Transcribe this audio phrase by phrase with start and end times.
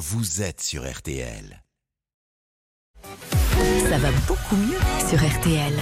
[0.00, 1.62] vous êtes sur RTL.
[3.90, 5.74] Ça va beaucoup mieux sur RTL.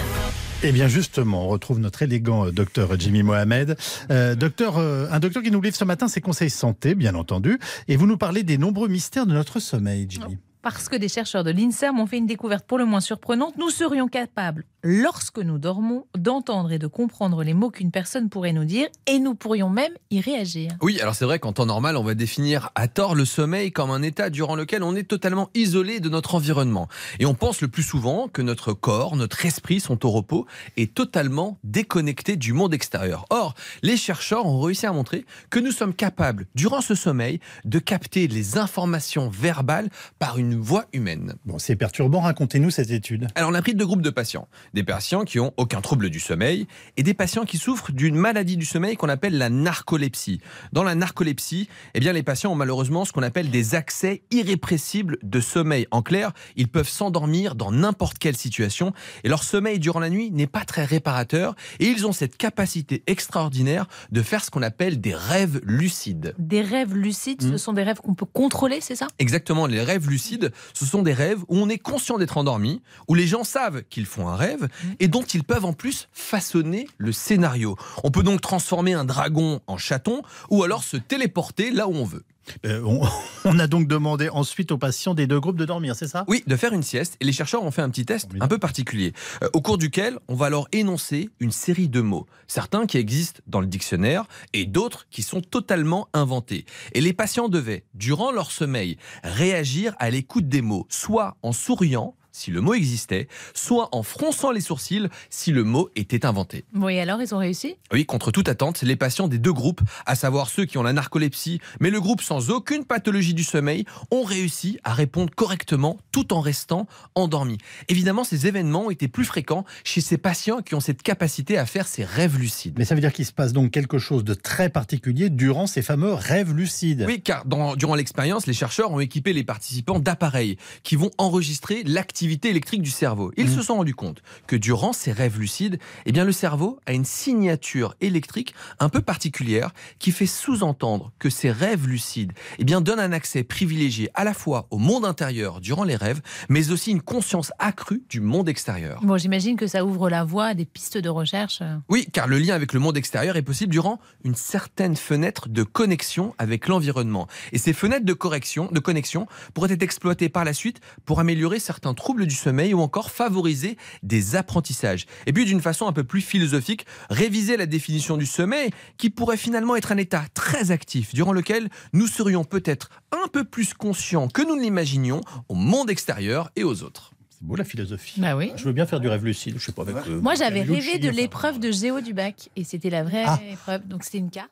[0.61, 3.77] Eh bien justement, on retrouve notre élégant euh, docteur Jimmy Mohamed.
[4.11, 7.59] Euh, docteur, euh, un docteur qui nous livre ce matin ses conseils santé, bien entendu.
[7.87, 10.37] Et vous nous parlez des nombreux mystères de notre sommeil, Jimmy.
[10.61, 13.69] Parce que des chercheurs de l'INSERM ont fait une découverte pour le moins surprenante, nous
[13.69, 18.65] serions capables, lorsque nous dormons, d'entendre et de comprendre les mots qu'une personne pourrait nous
[18.65, 20.71] dire, et nous pourrions même y réagir.
[20.81, 23.89] Oui, alors c'est vrai qu'en temps normal, on va définir à tort le sommeil comme
[23.89, 26.89] un état durant lequel on est totalement isolé de notre environnement.
[27.19, 30.45] Et on pense le plus souvent que notre corps, notre esprit sont au repos
[30.75, 33.25] et totalement déconnectés du monde extérieur.
[33.29, 37.79] Or, les chercheurs ont réussi à montrer que nous sommes capables, durant ce sommeil, de
[37.79, 39.89] capter les informations verbales
[40.19, 41.35] par une voix humaine.
[41.45, 43.27] Bon, c'est perturbant, racontez-nous cette étude.
[43.35, 44.47] Alors on a pris deux groupes de patients.
[44.73, 46.67] Des patients qui ont aucun trouble du sommeil
[46.97, 50.41] et des patients qui souffrent d'une maladie du sommeil qu'on appelle la narcolepsie.
[50.73, 55.17] Dans la narcolepsie, eh bien les patients ont malheureusement ce qu'on appelle des accès irrépressibles
[55.23, 55.87] de sommeil.
[55.91, 60.31] En clair, ils peuvent s'endormir dans n'importe quelle situation et leur sommeil durant la nuit
[60.31, 65.01] n'est pas très réparateur et ils ont cette capacité extraordinaire de faire ce qu'on appelle
[65.01, 66.35] des rêves lucides.
[66.37, 69.07] Des rêves lucides, ce sont des rêves qu'on peut contrôler, c'est ça?
[69.19, 70.38] Exactement, les rêves lucides,
[70.73, 74.05] ce sont des rêves où on est conscient d'être endormi, où les gens savent qu'ils
[74.05, 74.67] font un rêve
[74.99, 77.75] et dont ils peuvent en plus façonner le scénario.
[78.03, 82.05] On peut donc transformer un dragon en chaton ou alors se téléporter là où on
[82.05, 82.23] veut.
[82.65, 83.01] Euh, on,
[83.45, 86.25] on a donc demandé ensuite aux patients des deux groupes de dormir, c'est ça?
[86.27, 87.15] Oui, de faire une sieste.
[87.19, 89.13] Et les chercheurs ont fait un petit test un peu particulier,
[89.43, 93.41] euh, au cours duquel on va alors énoncer une série de mots, certains qui existent
[93.47, 96.65] dans le dictionnaire et d'autres qui sont totalement inventés.
[96.93, 102.15] Et les patients devaient, durant leur sommeil, réagir à l'écoute des mots, soit en souriant,
[102.39, 106.63] si le mot existait, soit en fronçant les sourcils si le mot était inventé.
[106.73, 107.75] Oui, alors ils ont réussi?
[107.91, 110.93] Oui, contre toute attente, les patients des deux groupes, à savoir ceux qui ont la
[110.93, 116.33] narcolepsie, mais le groupe sans aucune pathologie du sommeil, ont réussi à répondre correctement tout
[116.33, 117.57] en restant endormis.
[117.89, 121.65] Évidemment, ces événements ont été plus fréquents chez ces patients qui ont cette capacité à
[121.65, 122.75] faire ces rêves lucides.
[122.77, 125.81] Mais ça veut dire qu'il se passe donc quelque chose de très particulier durant ces
[125.81, 127.03] fameux rêves lucides.
[127.05, 131.83] Oui, car dans- durant l'expérience, les chercheurs ont équipé les participants d'appareils qui vont enregistrer
[131.83, 133.31] l'activité électrique du cerveau.
[133.37, 136.93] Ils se sont rendus compte que durant ces rêves lucides, eh bien, le cerveau a
[136.93, 142.81] une signature électrique un peu particulière qui fait sous-entendre que ces rêves lucides eh bien,
[142.81, 146.91] donnent un accès privilégié à la fois au monde intérieur durant les rêves, mais aussi
[146.91, 149.01] une conscience accrue du monde extérieur.
[149.03, 151.61] Bon, j'imagine que ça ouvre la voie à des pistes de recherche.
[151.89, 155.63] Oui, car le lien avec le monde extérieur est possible durant une certaine fenêtre de
[155.63, 157.27] connexion avec l'environnement.
[157.51, 161.59] Et ces fenêtres de correction, de connexion pourraient être exploitées par la suite pour améliorer
[161.59, 165.05] certains troubles du sommeil ou encore favoriser des apprentissages.
[165.25, 169.37] Et puis d'une façon un peu plus philosophique, réviser la définition du sommeil qui pourrait
[169.37, 174.27] finalement être un état très actif durant lequel nous serions peut-être un peu plus conscients
[174.27, 177.11] que nous ne l'imaginions au monde extérieur et aux autres.
[177.29, 178.19] C'est beau la philosophie.
[178.19, 178.51] Bah oui.
[178.57, 179.95] Je veux bien faire du rêve lucide, je sais pas avec.
[180.07, 182.49] euh, Moi, j'avais rêvé de l'épreuve de géo du bac.
[182.57, 183.39] Et c'était la vraie Ah.
[183.49, 183.87] épreuve.
[183.87, 184.49] Donc, c'était une carte.